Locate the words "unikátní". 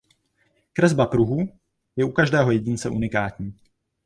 2.89-3.53